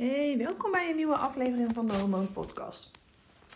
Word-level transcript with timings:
Hey, 0.00 0.38
welkom 0.38 0.70
bij 0.70 0.90
een 0.90 0.96
nieuwe 0.96 1.16
aflevering 1.16 1.74
van 1.74 1.86
de 1.86 1.92
Hormoon 1.92 2.32
Podcast. 2.32 2.90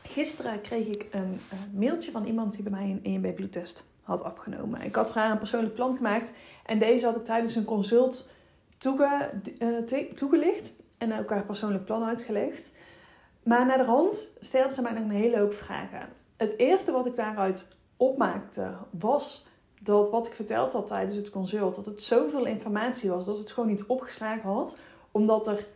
Gisteren 0.02 0.60
kreeg 0.60 0.86
ik 0.86 1.06
een 1.10 1.40
uh, 1.52 1.80
mailtje 1.80 2.10
van 2.10 2.24
iemand 2.24 2.52
die 2.52 2.62
bij 2.62 2.72
mij 2.72 2.90
een 2.90 3.04
EMB 3.04 3.34
bloedtest 3.34 3.85
had 4.03 4.22
afgenomen. 4.22 4.80
Ik 4.80 4.95
had 4.95 5.11
voor 5.11 5.21
haar 5.21 5.30
een 5.30 5.38
persoonlijk 5.38 5.75
plan 5.75 5.96
gemaakt 5.96 6.33
en 6.67 6.79
deze 6.79 7.04
had 7.04 7.17
ik 7.17 7.22
tijdens 7.22 7.54
een 7.54 7.65
consult 7.65 8.30
uh, 8.87 9.21
toegelicht 10.15 10.72
en 10.99 11.19
ook 11.19 11.30
haar 11.30 11.45
persoonlijk 11.45 11.85
plan 11.85 12.04
uitgelegd. 12.04 12.72
Maar 13.42 13.67
naar 13.67 13.79
de 13.79 13.85
hand 13.85 14.26
stelde 14.40 14.74
ze 14.74 14.83
mij 14.83 14.92
nog 14.92 15.03
een 15.03 15.11
hele 15.11 15.38
hoop 15.38 15.54
vragen. 15.54 16.09
Het 16.37 16.59
eerste 16.59 16.92
wat 16.92 17.06
ik 17.06 17.15
daaruit 17.15 17.69
opmaakte 17.97 18.74
was 18.91 19.47
dat 19.80 20.11
wat 20.11 20.27
ik 20.27 20.33
verteld 20.33 20.73
had 20.73 20.87
tijdens 20.87 21.16
het 21.16 21.30
consult, 21.30 21.74
dat 21.74 21.87
het 21.87 22.02
zoveel 22.02 22.47
informatie 22.47 23.11
was 23.11 23.24
dat 23.24 23.38
het 23.38 23.51
gewoon 23.51 23.69
niet 23.69 23.84
opgeslagen 23.84 24.51
had, 24.51 24.77
omdat 25.11 25.47
er 25.47 25.66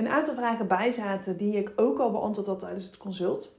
een 0.00 0.08
aantal 0.08 0.34
vragen 0.34 0.66
bij 0.66 0.90
zaten 0.90 1.36
die 1.36 1.56
ik 1.56 1.72
ook 1.76 1.98
al 1.98 2.10
beantwoord 2.10 2.46
had 2.46 2.60
tijdens 2.60 2.84
het 2.84 2.96
consult. 2.96 3.52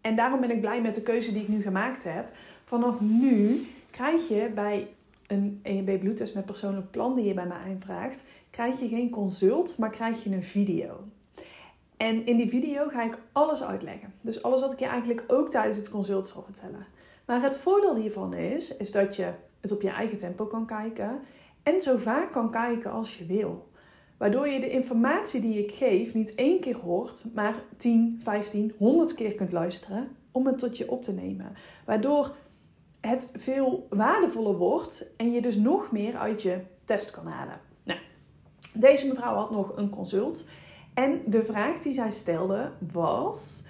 En 0.00 0.16
daarom 0.16 0.40
ben 0.40 0.50
ik 0.50 0.60
blij 0.60 0.80
met 0.80 0.94
de 0.94 1.02
keuze 1.02 1.32
die 1.32 1.42
ik 1.42 1.48
nu 1.48 1.62
gemaakt 1.62 2.04
heb. 2.04 2.28
Vanaf 2.64 3.00
nu 3.00 3.66
krijg 3.90 4.28
je 4.28 4.50
bij 4.54 4.88
een 5.26 5.60
EMB 5.62 5.98
bloedtest 5.98 6.34
met 6.34 6.46
persoonlijk 6.46 6.90
plan 6.90 7.14
die 7.14 7.24
je 7.24 7.34
bij 7.34 7.46
mij 7.46 7.58
aanvraagt, 7.68 8.22
krijg 8.50 8.80
je 8.80 8.88
geen 8.88 9.10
consult, 9.10 9.78
maar 9.78 9.90
krijg 9.90 10.24
je 10.24 10.30
een 10.30 10.44
video. 10.44 11.04
En 11.96 12.26
in 12.26 12.36
die 12.36 12.48
video 12.48 12.88
ga 12.88 13.02
ik 13.02 13.18
alles 13.32 13.62
uitleggen. 13.62 14.14
Dus 14.20 14.42
alles 14.42 14.60
wat 14.60 14.72
ik 14.72 14.78
je 14.78 14.86
eigenlijk 14.86 15.24
ook 15.26 15.50
tijdens 15.50 15.76
het 15.76 15.90
consult 15.90 16.26
zal 16.26 16.42
vertellen. 16.42 16.86
Maar 17.24 17.42
het 17.42 17.56
voordeel 17.56 17.96
hiervan 17.96 18.34
is, 18.34 18.76
is 18.76 18.92
dat 18.92 19.16
je 19.16 19.32
het 19.60 19.72
op 19.72 19.82
je 19.82 19.90
eigen 19.90 20.18
tempo 20.18 20.46
kan 20.46 20.66
kijken 20.66 21.20
en 21.62 21.80
zo 21.80 21.96
vaak 21.96 22.32
kan 22.32 22.50
kijken 22.50 22.90
als 22.90 23.18
je 23.18 23.26
wil. 23.26 23.67
Waardoor 24.18 24.48
je 24.48 24.60
de 24.60 24.70
informatie 24.70 25.40
die 25.40 25.64
ik 25.64 25.72
geef 25.72 26.14
niet 26.14 26.34
één 26.34 26.60
keer 26.60 26.76
hoort, 26.76 27.24
maar 27.34 27.62
10, 27.76 28.20
15, 28.22 28.72
100 28.78 29.14
keer 29.14 29.34
kunt 29.34 29.52
luisteren 29.52 30.08
om 30.32 30.46
het 30.46 30.58
tot 30.58 30.78
je 30.78 30.90
op 30.90 31.02
te 31.02 31.12
nemen. 31.12 31.52
Waardoor 31.84 32.36
het 33.00 33.30
veel 33.32 33.86
waardevoller 33.90 34.56
wordt 34.56 35.06
en 35.16 35.32
je 35.32 35.42
dus 35.42 35.56
nog 35.56 35.92
meer 35.92 36.16
uit 36.16 36.42
je 36.42 36.60
test 36.84 37.10
kan 37.10 37.26
halen. 37.26 37.60
Nou, 37.84 38.00
deze 38.74 39.08
mevrouw 39.08 39.34
had 39.34 39.50
nog 39.50 39.76
een 39.76 39.90
consult 39.90 40.46
en 40.94 41.20
de 41.26 41.44
vraag 41.44 41.78
die 41.78 41.92
zij 41.92 42.10
stelde 42.10 42.72
was: 42.92 43.62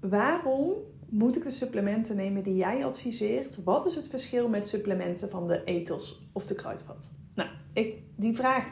waarom 0.00 0.72
moet 1.08 1.36
ik 1.36 1.42
de 1.42 1.50
supplementen 1.50 2.16
nemen 2.16 2.42
die 2.42 2.56
jij 2.56 2.84
adviseert? 2.84 3.64
Wat 3.64 3.86
is 3.86 3.94
het 3.94 4.08
verschil 4.08 4.48
met 4.48 4.68
supplementen 4.68 5.30
van 5.30 5.48
de 5.48 5.64
ethos 5.64 6.28
of 6.32 6.46
de 6.46 6.54
kruidvat? 6.54 7.12
Nou, 7.34 7.48
ik, 7.72 7.94
die 8.16 8.34
vraag 8.34 8.66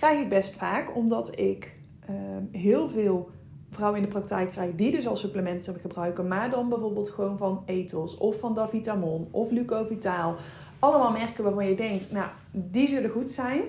krijg 0.00 0.20
ik 0.20 0.28
best 0.28 0.56
vaak, 0.56 0.96
omdat 0.96 1.38
ik 1.38 1.72
ehm, 2.06 2.44
heel 2.52 2.88
veel 2.88 3.30
vrouwen 3.70 4.00
in 4.00 4.06
de 4.06 4.12
praktijk 4.12 4.50
krijg 4.50 4.74
die 4.74 4.90
dus 4.90 5.06
al 5.06 5.16
supplementen 5.16 5.74
gebruiken, 5.80 6.28
maar 6.28 6.50
dan 6.50 6.68
bijvoorbeeld 6.68 7.10
gewoon 7.10 7.38
van 7.38 7.62
Ethos 7.66 8.16
of 8.16 8.38
van 8.38 8.54
Davitamon 8.54 9.28
of 9.30 9.50
Lucovitaal. 9.50 10.36
Allemaal 10.78 11.12
merken 11.12 11.44
waarvan 11.44 11.66
je 11.66 11.74
denkt, 11.74 12.10
nou, 12.12 12.28
die 12.52 12.88
zullen 12.88 13.10
goed 13.10 13.30
zijn. 13.30 13.62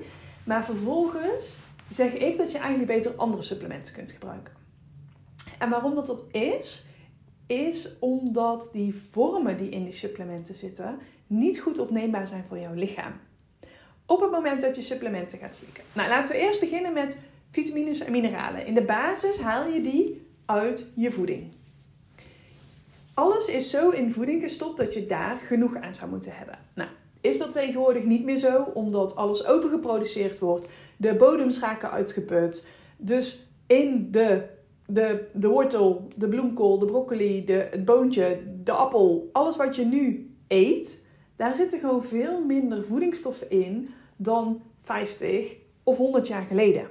Maar 0.43 0.65
vervolgens 0.65 1.59
zeg 1.89 2.13
ik 2.13 2.37
dat 2.37 2.51
je 2.51 2.57
eigenlijk 2.57 2.91
beter 2.91 3.15
andere 3.15 3.43
supplementen 3.43 3.93
kunt 3.93 4.11
gebruiken. 4.11 4.53
En 5.59 5.69
waarom 5.69 5.95
dat 5.95 6.07
dat 6.07 6.27
is, 6.31 6.87
is 7.47 7.99
omdat 7.99 8.69
die 8.73 8.95
vormen 8.95 9.57
die 9.57 9.69
in 9.69 9.83
die 9.83 9.93
supplementen 9.93 10.55
zitten 10.55 10.99
niet 11.27 11.59
goed 11.59 11.79
opneembaar 11.79 12.27
zijn 12.27 12.43
voor 12.47 12.59
jouw 12.59 12.73
lichaam 12.73 13.13
op 14.11 14.21
het 14.21 14.31
moment 14.31 14.61
dat 14.61 14.75
je 14.75 14.81
supplementen 14.81 15.37
gaat 15.37 15.55
slikken. 15.55 15.83
Nou, 15.93 16.09
laten 16.09 16.35
we 16.35 16.41
eerst 16.41 16.59
beginnen 16.59 16.93
met 16.93 17.21
vitamines 17.51 17.99
en 17.99 18.11
mineralen. 18.11 18.65
In 18.65 18.73
de 18.73 18.83
basis 18.83 19.37
haal 19.37 19.67
je 19.67 19.81
die 19.81 20.27
uit 20.45 20.87
je 20.95 21.11
voeding. 21.11 21.51
Alles 23.13 23.47
is 23.47 23.69
zo 23.69 23.89
in 23.89 24.11
voeding 24.11 24.41
gestopt 24.41 24.77
dat 24.77 24.93
je 24.93 25.05
daar 25.05 25.39
genoeg 25.45 25.75
aan 25.75 25.95
zou 25.95 26.09
moeten 26.09 26.31
hebben. 26.35 26.59
Nou, 26.75 26.89
is 27.21 27.37
dat 27.37 27.51
tegenwoordig 27.51 28.03
niet 28.03 28.23
meer 28.23 28.37
zo, 28.37 28.63
omdat 28.73 29.15
alles 29.15 29.45
overgeproduceerd 29.45 30.39
wordt, 30.39 30.67
de 30.97 31.15
bodems 31.15 31.59
raken 31.59 31.91
uitgeput. 31.91 32.67
Dus 32.97 33.47
in 33.67 34.07
de, 34.11 34.43
de, 34.85 35.27
de 35.33 35.47
wortel, 35.47 36.07
de 36.15 36.27
bloemkool, 36.27 36.79
de 36.79 36.85
broccoli, 36.85 37.45
de, 37.45 37.67
het 37.71 37.85
boontje, 37.85 38.39
de 38.63 38.71
appel, 38.71 39.29
alles 39.31 39.55
wat 39.55 39.75
je 39.75 39.85
nu 39.85 40.33
eet, 40.47 40.99
daar 41.35 41.55
zitten 41.55 41.79
gewoon 41.79 42.03
veel 42.03 42.45
minder 42.45 42.85
voedingsstoffen 42.85 43.49
in 43.49 43.89
dan 44.21 44.61
50 44.77 45.55
of 45.83 45.97
100 45.97 46.27
jaar 46.27 46.43
geleden. 46.43 46.89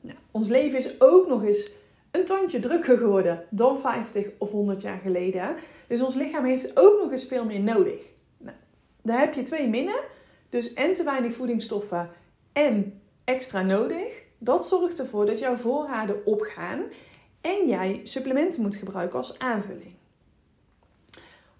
Nou, 0.00 0.18
ons 0.30 0.48
leven 0.48 0.78
is 0.78 1.00
ook 1.00 1.28
nog 1.28 1.44
eens 1.44 1.70
een 2.10 2.24
tandje 2.24 2.60
drukker 2.60 2.98
geworden 2.98 3.44
dan 3.50 3.78
50 3.78 4.26
of 4.38 4.50
100 4.50 4.82
jaar 4.82 4.98
geleden. 4.98 5.54
Dus 5.86 6.00
ons 6.00 6.14
lichaam 6.14 6.44
heeft 6.44 6.76
ook 6.76 7.02
nog 7.02 7.12
eens 7.12 7.26
veel 7.26 7.44
meer 7.44 7.60
nodig. 7.60 8.00
Nou, 8.38 8.56
daar 9.02 9.18
heb 9.18 9.34
je 9.34 9.42
twee 9.42 9.68
minnen. 9.68 10.00
Dus 10.48 10.72
en 10.74 10.94
te 10.94 11.04
weinig 11.04 11.34
voedingsstoffen 11.34 12.10
en 12.52 13.00
extra 13.24 13.62
nodig. 13.62 14.22
Dat 14.38 14.66
zorgt 14.66 14.98
ervoor 14.98 15.26
dat 15.26 15.38
jouw 15.38 15.56
voorraden 15.56 16.26
opgaan 16.26 16.82
en 17.40 17.68
jij 17.68 18.00
supplementen 18.02 18.62
moet 18.62 18.76
gebruiken 18.76 19.18
als 19.18 19.38
aanvulling. 19.38 19.94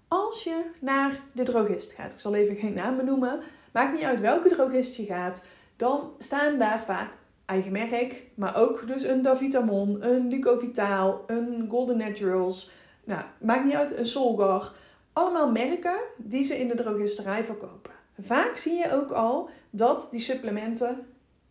Als 0.07 0.43
je 0.43 0.61
naar 0.79 1.21
de 1.31 1.43
drogist 1.43 1.91
gaat, 1.91 2.13
ik 2.13 2.19
zal 2.19 2.35
even 2.35 2.55
geen 2.55 2.73
naam 2.73 2.97
benoemen, 2.97 3.39
Maakt 3.73 3.93
niet 3.93 4.03
uit 4.03 4.19
welke 4.19 4.49
drogist 4.49 4.95
je 4.95 5.05
gaat, 5.05 5.45
dan 5.75 6.11
staan 6.17 6.57
daar 6.57 6.83
vaak 6.83 7.11
eigen 7.45 7.71
merk, 7.71 8.23
maar 8.35 8.55
ook 8.55 8.87
dus 8.87 9.03
een 9.03 9.21
Davitamon, 9.21 10.05
een 10.05 10.27
Lucovitaal, 10.27 11.23
een 11.27 11.67
Golden 11.69 11.97
Naturals. 11.97 12.71
Nou, 13.03 13.21
maakt 13.39 13.65
niet 13.65 13.73
uit, 13.73 13.97
een 13.97 14.05
Solgar. 14.05 14.73
Allemaal 15.13 15.51
merken 15.51 15.95
die 16.17 16.45
ze 16.45 16.59
in 16.59 16.67
de 16.67 16.75
drogisterij 16.75 17.43
verkopen. 17.43 17.91
Vaak 18.19 18.55
zie 18.55 18.73
je 18.73 18.93
ook 18.93 19.11
al 19.11 19.49
dat 19.69 20.07
die 20.11 20.21
supplementen 20.21 21.05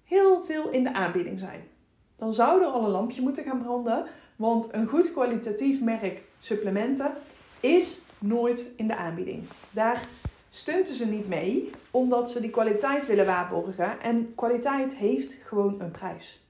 heel 0.04 0.42
veel 0.42 0.70
in 0.70 0.84
de 0.84 0.92
aanbieding 0.92 1.38
zijn. 1.38 1.60
Dan 2.16 2.34
zou 2.34 2.60
er 2.62 2.68
al 2.68 2.84
een 2.84 2.90
lampje 2.90 3.22
moeten 3.22 3.44
gaan 3.44 3.62
branden, 3.62 4.06
want 4.36 4.74
een 4.74 4.86
goed 4.86 5.12
kwalitatief 5.12 5.80
merk 5.80 6.22
supplementen 6.38 7.14
is 7.60 8.02
nooit 8.18 8.72
in 8.76 8.86
de 8.86 8.96
aanbieding. 8.96 9.44
Daar 9.70 10.08
stunten 10.54 10.94
ze 10.94 11.06
niet 11.06 11.28
mee, 11.28 11.70
omdat 11.90 12.30
ze 12.30 12.40
die 12.40 12.50
kwaliteit 12.50 13.06
willen 13.06 13.26
waarborgen. 13.26 14.00
En 14.00 14.34
kwaliteit 14.34 14.94
heeft 14.94 15.36
gewoon 15.44 15.80
een 15.80 15.90
prijs. 15.90 16.40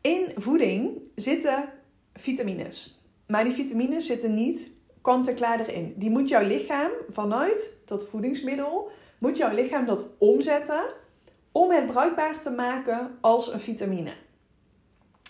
In 0.00 0.32
voeding 0.36 1.00
zitten 1.14 1.68
vitamines. 2.14 3.02
Maar 3.26 3.44
die 3.44 3.52
vitamines 3.52 4.06
zitten 4.06 4.34
niet 4.34 4.70
kant-en-klaar 5.02 5.60
erin. 5.60 5.94
Die 5.96 6.10
moet 6.10 6.28
jouw 6.28 6.46
lichaam 6.46 6.90
vanuit 7.08 7.72
dat 7.84 8.06
voedingsmiddel, 8.10 8.90
moet 9.18 9.36
jouw 9.36 9.54
lichaam 9.54 9.86
dat 9.86 10.06
omzetten 10.18 10.82
om 11.52 11.70
het 11.70 11.86
bruikbaar 11.86 12.40
te 12.40 12.50
maken 12.50 13.18
als 13.20 13.52
een 13.52 13.60
vitamine. 13.60 14.12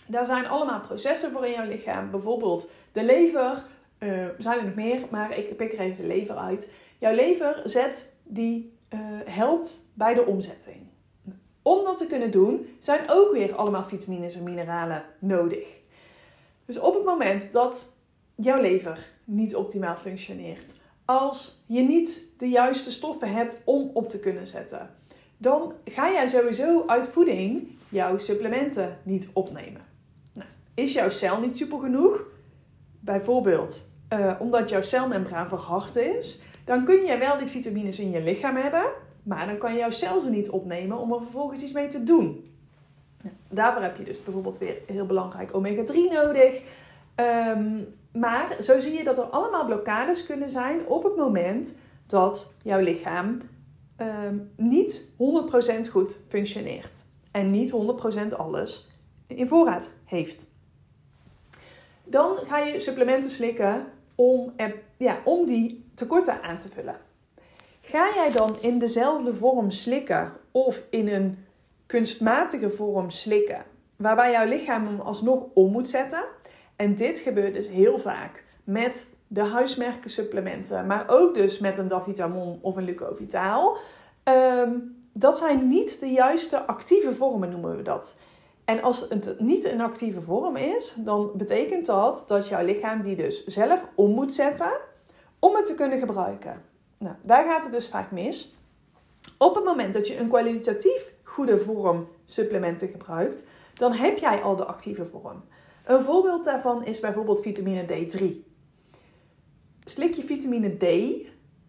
Daar 0.07 0.25
zijn 0.25 0.47
allemaal 0.47 0.81
processen 0.81 1.31
voor 1.31 1.45
in 1.45 1.51
jouw 1.51 1.67
lichaam. 1.67 2.11
Bijvoorbeeld 2.11 2.69
de 2.91 3.03
lever, 3.03 3.65
uh, 3.99 4.25
zijn 4.37 4.57
er 4.57 4.65
nog 4.65 4.75
meer, 4.75 5.01
maar 5.11 5.37
ik 5.37 5.57
pik 5.57 5.73
er 5.73 5.79
even 5.79 6.01
de 6.01 6.07
lever 6.07 6.35
uit. 6.35 6.71
Jouw 6.97 7.13
lever 7.13 7.61
zet 7.63 8.13
die 8.23 8.77
uh, 8.93 8.99
helpt 9.25 9.85
bij 9.93 10.13
de 10.13 10.25
omzetting. 10.25 10.77
Om 11.61 11.83
dat 11.83 11.97
te 11.97 12.07
kunnen 12.07 12.31
doen, 12.31 12.67
zijn 12.79 13.09
ook 13.09 13.31
weer 13.31 13.55
allemaal 13.55 13.83
vitamines 13.83 14.35
en 14.35 14.43
mineralen 14.43 15.03
nodig. 15.19 15.67
Dus 16.65 16.79
op 16.79 16.93
het 16.93 17.05
moment 17.05 17.51
dat 17.51 17.95
jouw 18.35 18.61
lever 18.61 19.07
niet 19.23 19.55
optimaal 19.55 19.95
functioneert, 19.95 20.75
als 21.05 21.63
je 21.65 21.81
niet 21.81 22.23
de 22.37 22.49
juiste 22.49 22.91
stoffen 22.91 23.31
hebt 23.31 23.61
om 23.65 23.89
op 23.93 24.09
te 24.09 24.19
kunnen 24.19 24.47
zetten, 24.47 24.89
dan 25.37 25.73
ga 25.85 26.11
jij 26.11 26.27
sowieso 26.27 26.83
uit 26.87 27.09
voeding 27.09 27.77
jouw 27.89 28.17
supplementen 28.17 28.97
niet 29.03 29.29
opnemen. 29.33 29.81
Nou, 30.33 30.49
is 30.73 30.93
jouw 30.93 31.09
cel 31.09 31.39
niet 31.39 31.57
super 31.57 31.79
genoeg? 31.79 32.25
Bijvoorbeeld 32.99 33.89
uh, 34.13 34.31
omdat 34.39 34.69
jouw 34.69 34.81
celmembraan 34.81 35.47
verhard 35.47 35.95
is, 35.95 36.39
dan 36.65 36.85
kun 36.85 37.05
je 37.05 37.17
wel 37.17 37.37
die 37.37 37.47
vitamines 37.47 37.99
in 37.99 38.11
je 38.11 38.21
lichaam 38.21 38.55
hebben, 38.55 38.83
maar 39.23 39.45
dan 39.45 39.57
kan 39.57 39.75
jouw 39.75 39.89
cel 39.89 40.19
ze 40.19 40.29
niet 40.29 40.49
opnemen 40.49 40.97
om 40.97 41.13
er 41.13 41.21
vervolgens 41.21 41.61
iets 41.61 41.71
mee 41.71 41.87
te 41.87 42.03
doen. 42.03 42.53
Daarvoor 43.49 43.81
heb 43.81 43.97
je 43.97 44.03
dus 44.03 44.23
bijvoorbeeld 44.23 44.57
weer 44.57 44.77
heel 44.85 45.05
belangrijk 45.05 45.51
omega-3 45.53 45.95
nodig. 46.11 46.61
Um, 47.15 47.87
maar 48.11 48.55
zo 48.59 48.79
zie 48.79 48.97
je 48.97 49.03
dat 49.03 49.17
er 49.17 49.23
allemaal 49.23 49.65
blokkades 49.65 50.25
kunnen 50.25 50.49
zijn 50.49 50.87
op 50.87 51.03
het 51.03 51.15
moment 51.15 51.77
dat 52.05 52.53
jouw 52.63 52.79
lichaam 52.79 53.41
um, 53.97 54.51
niet 54.55 55.09
100% 55.87 55.89
goed 55.91 56.19
functioneert. 56.27 57.05
En 57.31 57.49
niet 57.49 57.73
100% 58.33 58.35
alles 58.37 58.89
in 59.27 59.47
voorraad 59.47 59.93
heeft. 60.05 60.57
Dan 62.09 62.37
ga 62.47 62.57
je 62.57 62.79
supplementen 62.79 63.31
slikken 63.31 63.85
om, 64.15 64.53
ja, 64.97 65.17
om 65.23 65.45
die 65.45 65.85
tekorten 65.93 66.41
aan 66.41 66.57
te 66.57 66.69
vullen. 66.69 66.97
Ga 67.81 68.11
jij 68.15 68.31
dan 68.31 68.55
in 68.61 68.79
dezelfde 68.79 69.35
vorm 69.35 69.71
slikken 69.71 70.31
of 70.51 70.83
in 70.89 71.07
een 71.07 71.45
kunstmatige 71.85 72.69
vorm 72.69 73.09
slikken, 73.09 73.63
waarbij 73.95 74.31
jouw 74.31 74.45
lichaam 74.45 74.85
hem 74.85 74.99
alsnog 74.99 75.43
om 75.53 75.71
moet 75.71 75.89
zetten. 75.89 76.23
En 76.75 76.95
dit 76.95 77.19
gebeurt 77.19 77.53
dus 77.53 77.67
heel 77.67 77.99
vaak 77.99 78.43
met 78.63 79.07
de 79.27 79.43
huismerken 79.43 80.09
supplementen, 80.09 80.87
maar 80.87 81.05
ook 81.07 81.33
dus 81.33 81.59
met 81.59 81.77
een 81.77 81.87
Davitamon 81.87 82.59
of 82.61 82.75
een 82.75 82.83
Lucovitaal. 82.83 83.77
Um, 84.23 84.97
dat 85.13 85.37
zijn 85.37 85.67
niet 85.67 85.99
de 85.99 86.09
juiste 86.09 86.65
actieve 86.65 87.13
vormen, 87.13 87.49
noemen 87.49 87.77
we 87.77 87.81
dat. 87.81 88.19
En 88.69 88.81
als 88.81 89.05
het 89.09 89.39
niet 89.39 89.65
een 89.65 89.81
actieve 89.81 90.21
vorm 90.21 90.55
is, 90.55 90.95
dan 90.97 91.31
betekent 91.35 91.85
dat 91.85 92.23
dat 92.27 92.47
jouw 92.47 92.65
lichaam 92.65 93.01
die 93.01 93.15
dus 93.15 93.45
zelf 93.45 93.87
om 93.95 94.11
moet 94.11 94.33
zetten 94.33 94.71
om 95.39 95.55
het 95.55 95.65
te 95.65 95.75
kunnen 95.75 95.99
gebruiken. 95.99 96.61
Nou, 96.97 97.15
daar 97.21 97.45
gaat 97.45 97.63
het 97.63 97.71
dus 97.71 97.87
vaak 97.87 98.11
mis. 98.11 98.55
Op 99.37 99.55
het 99.55 99.63
moment 99.63 99.93
dat 99.93 100.07
je 100.07 100.17
een 100.17 100.27
kwalitatief 100.27 101.13
goede 101.23 101.57
vorm 101.57 102.07
supplementen 102.25 102.87
gebruikt, 102.87 103.43
dan 103.73 103.93
heb 103.93 104.17
jij 104.17 104.41
al 104.41 104.55
de 104.55 104.65
actieve 104.65 105.05
vorm. 105.05 105.43
Een 105.85 106.03
voorbeeld 106.03 106.43
daarvan 106.43 106.85
is 106.85 106.99
bijvoorbeeld 106.99 107.41
vitamine 107.41 107.85
D3. 107.85 108.23
Slik 109.83 110.13
je 110.13 110.23
vitamine 110.23 110.77
D, 110.77 110.85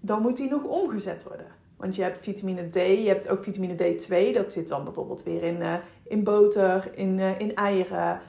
dan 0.01 0.23
moet 0.23 0.37
die 0.37 0.51
nog 0.51 0.65
omgezet 0.65 1.23
worden. 1.23 1.47
Want 1.81 1.97
je 1.97 2.03
hebt 2.03 2.25
vitamine 2.25 2.69
D, 2.69 2.75
je 2.75 3.09
hebt 3.09 3.29
ook 3.29 3.43
vitamine 3.43 3.75
D2. 3.75 4.35
Dat 4.35 4.53
zit 4.53 4.69
dan 4.69 4.85
bijvoorbeeld 4.85 5.23
weer 5.23 5.43
in, 5.43 5.61
uh, 5.61 5.75
in 6.05 6.25
boter, 6.25 6.99
in, 6.99 7.19
uh, 7.19 7.41
in 7.41 7.55
eieren. 7.55 8.21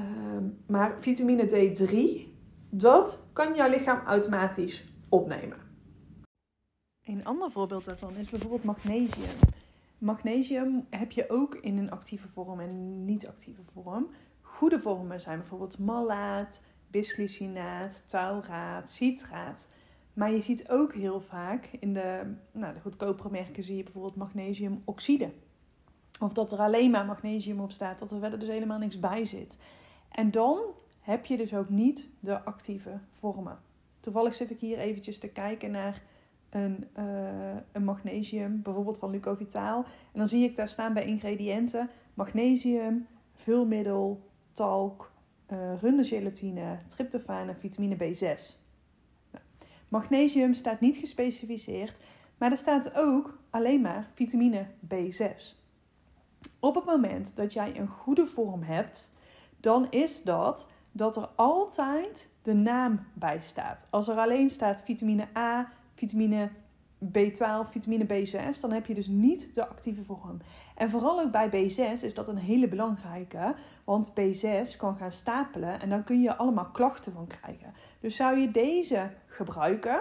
Uh, 0.00 0.04
maar 0.66 1.00
vitamine 1.00 1.46
D3, 1.46 1.92
dat 2.70 3.22
kan 3.32 3.54
jouw 3.54 3.68
lichaam 3.68 4.06
automatisch 4.06 4.84
opnemen. 5.08 5.58
Een 7.04 7.24
ander 7.24 7.50
voorbeeld 7.50 7.84
daarvan 7.84 8.16
is 8.16 8.30
bijvoorbeeld 8.30 8.64
magnesium. 8.64 9.36
Magnesium 9.98 10.86
heb 10.90 11.10
je 11.10 11.30
ook 11.30 11.54
in 11.54 11.78
een 11.78 11.90
actieve 11.90 12.28
vorm 12.28 12.60
en 12.60 13.04
niet-actieve 13.04 13.62
vorm. 13.72 14.08
Goede 14.40 14.80
vormen 14.80 15.20
zijn 15.20 15.38
bijvoorbeeld 15.38 15.78
malaat, 15.78 16.62
bisglycinaat, 16.90 18.04
tauraat, 18.06 18.90
citraat. 18.90 19.68
Maar 20.18 20.30
je 20.30 20.42
ziet 20.42 20.68
ook 20.68 20.94
heel 20.94 21.20
vaak 21.20 21.68
in 21.80 21.92
de, 21.92 22.34
nou, 22.52 22.74
de 22.74 22.80
goedkopere 22.80 23.30
merken 23.30 23.64
zie 23.64 23.76
je 23.76 23.82
bijvoorbeeld 23.82 24.16
magnesiumoxide. 24.16 25.30
Of 26.20 26.32
dat 26.32 26.52
er 26.52 26.58
alleen 26.58 26.90
maar 26.90 27.04
magnesium 27.04 27.60
op 27.60 27.72
staat, 27.72 27.98
dat 27.98 28.10
er 28.10 28.18
verder 28.18 28.38
dus 28.38 28.48
helemaal 28.48 28.78
niks 28.78 29.00
bij 29.00 29.24
zit. 29.24 29.58
En 30.08 30.30
dan 30.30 30.60
heb 31.00 31.26
je 31.26 31.36
dus 31.36 31.54
ook 31.54 31.68
niet 31.68 32.08
de 32.20 32.42
actieve 32.42 32.98
vormen. 33.12 33.58
Toevallig 34.00 34.34
zit 34.34 34.50
ik 34.50 34.60
hier 34.60 34.78
eventjes 34.78 35.18
te 35.18 35.28
kijken 35.28 35.70
naar 35.70 36.02
een, 36.50 36.88
uh, 36.98 37.56
een 37.72 37.84
magnesium, 37.84 38.62
bijvoorbeeld 38.62 38.98
van 38.98 39.10
Lucovitaal. 39.10 39.84
En 39.84 40.18
dan 40.18 40.26
zie 40.26 40.44
ik 40.44 40.56
daar 40.56 40.68
staan 40.68 40.94
bij 40.94 41.04
ingrediënten 41.04 41.90
magnesium, 42.14 43.06
vulmiddel, 43.34 44.28
talk, 44.52 45.12
uh, 45.52 45.58
rundergelatine, 45.80 46.78
tryptofaan 46.86 47.48
en 47.48 47.56
vitamine 47.56 47.96
B6. 47.96 48.66
Magnesium 49.88 50.54
staat 50.54 50.80
niet 50.80 50.96
gespecificeerd, 50.96 52.00
maar 52.38 52.50
er 52.50 52.56
staat 52.56 52.94
ook 52.94 53.38
alleen 53.50 53.80
maar 53.80 54.10
vitamine 54.14 54.66
B6. 54.94 55.56
Op 56.60 56.74
het 56.74 56.84
moment 56.84 57.36
dat 57.36 57.52
jij 57.52 57.76
een 57.76 57.88
goede 57.88 58.26
vorm 58.26 58.62
hebt, 58.62 59.16
dan 59.60 59.90
is 59.90 60.22
dat 60.22 60.70
dat 60.92 61.16
er 61.16 61.28
altijd 61.34 62.30
de 62.42 62.54
naam 62.54 63.06
bij 63.12 63.40
staat. 63.40 63.84
Als 63.90 64.08
er 64.08 64.16
alleen 64.16 64.50
staat 64.50 64.84
vitamine 64.84 65.28
A, 65.36 65.72
vitamine 65.94 66.50
B12, 67.04 67.70
vitamine 67.70 68.04
B6, 68.04 68.60
dan 68.60 68.72
heb 68.72 68.86
je 68.86 68.94
dus 68.94 69.06
niet 69.06 69.54
de 69.54 69.68
actieve 69.68 70.04
vorm. 70.04 70.38
En 70.74 70.90
vooral 70.90 71.20
ook 71.20 71.30
bij 71.30 71.48
B6 71.48 72.02
is 72.02 72.14
dat 72.14 72.28
een 72.28 72.36
hele 72.36 72.68
belangrijke, 72.68 73.54
want 73.84 74.10
B6 74.10 74.76
kan 74.76 74.96
gaan 74.96 75.12
stapelen 75.12 75.80
en 75.80 75.88
dan 75.88 76.04
kun 76.04 76.22
je 76.22 76.36
allemaal 76.36 76.70
klachten 76.72 77.12
van 77.12 77.26
krijgen. 77.26 77.74
Dus 78.00 78.16
zou 78.16 78.38
je 78.38 78.50
deze 78.50 79.10
gebruiken, 79.26 80.00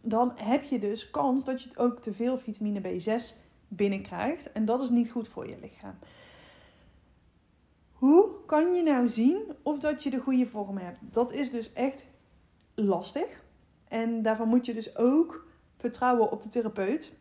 dan 0.00 0.32
heb 0.34 0.64
je 0.64 0.78
dus 0.78 1.10
kans 1.10 1.44
dat 1.44 1.62
je 1.62 1.70
ook 1.76 2.00
te 2.00 2.14
veel 2.14 2.38
vitamine 2.38 2.80
B6 2.80 3.44
binnenkrijgt 3.68 4.52
en 4.52 4.64
dat 4.64 4.80
is 4.80 4.90
niet 4.90 5.10
goed 5.10 5.28
voor 5.28 5.48
je 5.48 5.58
lichaam. 5.60 5.94
Hoe 7.92 8.30
kan 8.46 8.72
je 8.74 8.82
nou 8.82 9.08
zien 9.08 9.42
of 9.62 9.78
dat 9.78 10.02
je 10.02 10.10
de 10.10 10.20
goede 10.20 10.46
vorm 10.46 10.76
hebt? 10.76 10.98
Dat 11.00 11.32
is 11.32 11.50
dus 11.50 11.72
echt 11.72 12.06
lastig. 12.74 13.44
En 13.88 14.22
daarvan 14.22 14.48
moet 14.48 14.66
je 14.66 14.74
dus 14.74 14.96
ook 14.96 15.45
vertrouwen 15.86 16.30
op 16.30 16.42
de 16.42 16.48
therapeut 16.48 17.16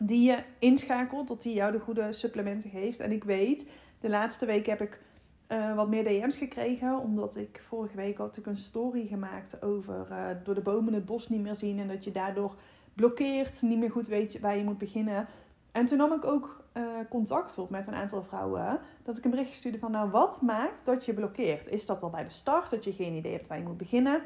die 0.00 0.30
je 0.30 0.38
inschakelt, 0.58 1.28
dat 1.28 1.42
die 1.42 1.54
jou 1.54 1.72
de 1.72 1.80
goede 1.80 2.12
supplementen 2.12 2.70
geeft. 2.70 3.00
En 3.00 3.12
ik 3.12 3.24
weet, 3.24 3.70
de 4.00 4.08
laatste 4.08 4.46
week 4.46 4.66
heb 4.66 4.80
ik 4.80 5.00
uh, 5.48 5.74
wat 5.74 5.88
meer 5.88 6.04
DM's 6.04 6.36
gekregen, 6.36 6.98
omdat 6.98 7.36
ik 7.36 7.62
vorige 7.68 7.96
week 7.96 8.18
had 8.18 8.40
een 8.42 8.56
story 8.56 9.06
gemaakt 9.06 9.62
over 9.62 10.06
uh, 10.10 10.24
door 10.44 10.54
de 10.54 10.60
bomen 10.60 10.92
het 10.92 11.04
bos 11.04 11.28
niet 11.28 11.42
meer 11.42 11.56
zien 11.56 11.78
en 11.78 11.88
dat 11.88 12.04
je 12.04 12.10
daardoor 12.10 12.54
blokkeert, 12.94 13.62
niet 13.62 13.78
meer 13.78 13.90
goed 13.90 14.06
weet 14.06 14.40
waar 14.40 14.56
je 14.56 14.64
moet 14.64 14.78
beginnen. 14.78 15.26
En 15.72 15.86
toen 15.86 15.98
nam 15.98 16.12
ik 16.12 16.24
ook 16.24 16.64
uh, 16.76 16.82
contact 17.08 17.58
op 17.58 17.70
met 17.70 17.86
een 17.86 17.94
aantal 17.94 18.22
vrouwen, 18.22 18.80
dat 19.02 19.18
ik 19.18 19.24
een 19.24 19.30
berichtje 19.30 19.56
stuurde 19.56 19.78
van 19.78 19.90
nou 19.90 20.10
wat 20.10 20.42
maakt 20.42 20.84
dat 20.84 21.04
je 21.04 21.14
blokkeert? 21.14 21.68
Is 21.68 21.86
dat 21.86 22.02
al 22.02 22.10
bij 22.10 22.24
de 22.24 22.30
start, 22.30 22.70
dat 22.70 22.84
je 22.84 22.92
geen 22.92 23.14
idee 23.14 23.32
hebt 23.32 23.46
waar 23.46 23.58
je 23.58 23.64
moet 23.64 23.76
beginnen? 23.76 24.22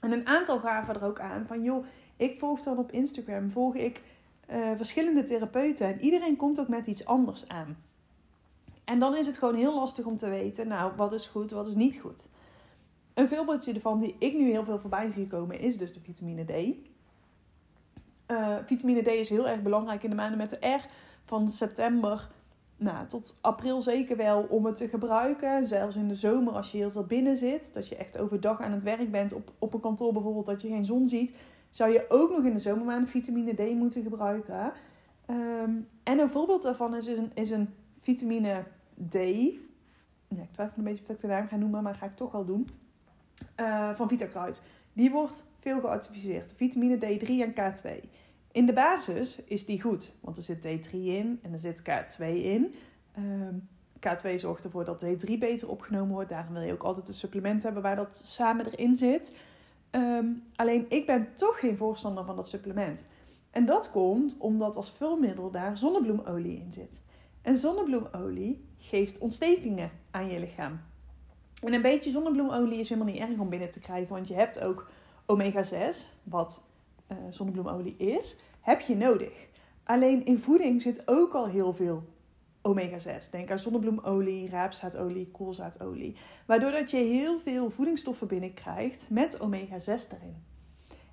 En 0.00 0.12
een 0.12 0.26
aantal 0.26 0.58
gaven 0.58 0.94
er 0.94 1.04
ook 1.04 1.20
aan 1.20 1.46
van 1.46 1.62
joh, 1.62 1.84
ik 2.20 2.38
volg 2.38 2.60
dan 2.60 2.78
op 2.78 2.92
Instagram, 2.92 3.50
volg 3.50 3.74
ik 3.74 4.00
verschillende 4.76 5.24
therapeuten 5.24 5.86
en 5.86 6.00
iedereen 6.00 6.36
komt 6.36 6.60
ook 6.60 6.68
met 6.68 6.86
iets 6.86 7.04
anders 7.04 7.48
aan. 7.48 7.76
En 8.84 8.98
dan 8.98 9.16
is 9.16 9.26
het 9.26 9.38
gewoon 9.38 9.54
heel 9.54 9.74
lastig 9.74 10.04
om 10.04 10.16
te 10.16 10.28
weten, 10.28 10.68
nou, 10.68 10.92
wat 10.96 11.12
is 11.12 11.26
goed, 11.26 11.50
wat 11.50 11.66
is 11.66 11.74
niet 11.74 11.98
goed. 11.98 12.28
Een 13.14 13.28
voorbeeldje 13.28 13.72
ervan 13.72 14.00
die 14.00 14.16
ik 14.18 14.34
nu 14.34 14.50
heel 14.50 14.64
veel 14.64 14.78
voorbij 14.78 15.10
zie 15.10 15.26
komen 15.26 15.58
is 15.58 15.78
dus 15.78 15.92
de 15.92 16.00
vitamine 16.00 16.44
D. 16.44 16.76
Uh, 18.30 18.56
vitamine 18.64 19.02
D 19.02 19.06
is 19.06 19.28
heel 19.28 19.48
erg 19.48 19.62
belangrijk 19.62 20.02
in 20.02 20.10
de 20.10 20.16
maanden 20.16 20.38
met 20.38 20.50
de 20.50 20.68
R. 20.68 20.86
Van 21.24 21.48
september 21.48 22.28
nou, 22.76 23.06
tot 23.06 23.38
april 23.40 23.82
zeker 23.82 24.16
wel 24.16 24.46
om 24.48 24.64
het 24.66 24.76
te 24.76 24.88
gebruiken. 24.88 25.64
Zelfs 25.64 25.96
in 25.96 26.08
de 26.08 26.14
zomer 26.14 26.52
als 26.52 26.72
je 26.72 26.78
heel 26.78 26.90
veel 26.90 27.04
binnen 27.04 27.36
zit. 27.36 27.74
Dat 27.74 27.88
je 27.88 27.96
echt 27.96 28.18
overdag 28.18 28.60
aan 28.60 28.72
het 28.72 28.82
werk 28.82 29.10
bent 29.10 29.32
op, 29.32 29.52
op 29.58 29.74
een 29.74 29.80
kantoor 29.80 30.12
bijvoorbeeld 30.12 30.46
dat 30.46 30.62
je 30.62 30.68
geen 30.68 30.84
zon 30.84 31.08
ziet. 31.08 31.36
Zou 31.70 31.92
je 31.92 32.04
ook 32.08 32.30
nog 32.30 32.44
in 32.44 32.52
de 32.52 32.58
zomermaanden 32.58 33.08
vitamine 33.08 33.54
D 33.54 33.74
moeten 33.74 34.02
gebruiken. 34.02 34.72
Um, 35.30 35.88
en 36.02 36.18
een 36.18 36.30
voorbeeld 36.30 36.62
daarvan 36.62 36.96
is 36.96 37.06
een, 37.06 37.30
is 37.34 37.50
een 37.50 37.74
vitamine 38.00 38.64
D. 39.08 39.14
Ja, 39.14 40.42
ik 40.42 40.52
twijfel 40.52 40.78
een 40.78 40.84
beetje 40.84 41.04
of 41.04 41.10
ik 41.10 41.18
de 41.18 41.26
naam 41.26 41.48
ga 41.48 41.56
noemen, 41.56 41.82
maar 41.82 41.94
ga 41.94 42.06
ik 42.06 42.16
toch 42.16 42.32
wel 42.32 42.44
doen. 42.44 42.68
Uh, 43.60 43.94
van 43.94 44.08
Vitakruid. 44.08 44.64
Die 44.92 45.10
wordt 45.10 45.44
veel 45.58 45.80
geadviseerd. 45.80 46.52
Vitamine 46.56 46.96
D3 46.96 47.26
en 47.26 47.52
K2. 47.52 48.08
In 48.52 48.66
de 48.66 48.72
basis 48.72 49.42
is 49.44 49.66
die 49.66 49.80
goed, 49.80 50.14
want 50.20 50.36
er 50.36 50.42
zit 50.42 50.66
D3 50.66 50.90
in 50.92 51.38
en 51.42 51.52
er 51.52 51.58
zit 51.58 51.82
K2 51.82 52.24
in. 52.26 52.74
Um, 53.18 53.68
K2 54.08 54.34
zorgt 54.34 54.64
ervoor 54.64 54.84
dat 54.84 55.04
D3 55.04 55.38
beter 55.38 55.68
opgenomen 55.68 56.14
wordt. 56.14 56.28
Daarom 56.28 56.52
wil 56.52 56.62
je 56.62 56.72
ook 56.72 56.82
altijd 56.82 57.08
een 57.08 57.14
supplement 57.14 57.62
hebben 57.62 57.82
waar 57.82 57.96
dat 57.96 58.22
samen 58.24 58.66
erin 58.66 58.96
zit. 58.96 59.34
Um, 59.90 60.42
alleen 60.56 60.86
ik 60.88 61.06
ben 61.06 61.28
toch 61.34 61.58
geen 61.58 61.76
voorstander 61.76 62.24
van 62.24 62.36
dat 62.36 62.48
supplement. 62.48 63.06
En 63.50 63.64
dat 63.64 63.90
komt 63.90 64.36
omdat 64.38 64.76
als 64.76 64.90
vulmiddel 64.90 65.50
daar 65.50 65.78
zonnebloemolie 65.78 66.60
in 66.60 66.72
zit. 66.72 67.02
En 67.42 67.56
zonnebloemolie 67.56 68.64
geeft 68.78 69.18
ontstekingen 69.18 69.90
aan 70.10 70.30
je 70.30 70.38
lichaam. 70.38 70.80
En 71.62 71.72
een 71.72 71.82
beetje 71.82 72.10
zonnebloemolie 72.10 72.78
is 72.78 72.88
helemaal 72.88 73.12
niet 73.12 73.22
erg 73.22 73.38
om 73.38 73.48
binnen 73.48 73.70
te 73.70 73.80
krijgen, 73.80 74.14
want 74.14 74.28
je 74.28 74.34
hebt 74.34 74.60
ook 74.60 74.90
omega-6, 75.26 75.96
wat 76.22 76.66
uh, 77.08 77.18
zonnebloemolie 77.30 77.96
is, 77.96 78.36
heb 78.60 78.80
je 78.80 78.96
nodig. 78.96 79.48
Alleen 79.84 80.24
in 80.24 80.38
voeding 80.38 80.82
zit 80.82 81.08
ook 81.08 81.34
al 81.34 81.46
heel 81.46 81.74
veel 81.74 82.04
omega-6. 82.62 83.30
Denk 83.30 83.50
aan 83.50 83.58
zonnebloemolie, 83.58 84.50
raapzaadolie, 84.50 85.30
koolzaadolie. 85.30 86.16
Waardoor 86.46 86.70
dat 86.70 86.90
je 86.90 86.96
heel 86.96 87.38
veel 87.38 87.70
voedingsstoffen 87.70 88.26
binnenkrijgt 88.26 89.06
met 89.08 89.40
omega-6 89.40 89.86
erin. 89.86 90.36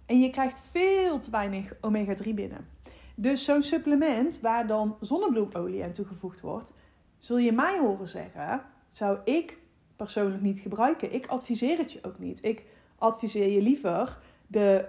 En 0.05 0.19
je 0.19 0.29
krijgt 0.29 0.63
veel 0.71 1.19
te 1.19 1.31
weinig 1.31 1.73
omega-3 1.81 2.33
binnen. 2.33 2.67
Dus 3.15 3.43
zo'n 3.43 3.63
supplement 3.63 4.39
waar 4.39 4.67
dan 4.67 4.97
zonnebloemolie 4.99 5.83
aan 5.83 5.91
toegevoegd 5.91 6.41
wordt, 6.41 6.73
zul 7.19 7.37
je 7.37 7.51
mij 7.51 7.79
horen 7.79 8.07
zeggen, 8.07 8.61
zou 8.91 9.17
ik 9.23 9.57
persoonlijk 9.95 10.41
niet 10.41 10.59
gebruiken. 10.59 11.13
Ik 11.13 11.27
adviseer 11.27 11.77
het 11.77 11.91
je 11.91 11.99
ook 12.01 12.19
niet. 12.19 12.43
Ik 12.43 12.65
adviseer 12.97 13.49
je 13.49 13.61
liever 13.61 14.19
de, 14.47 14.85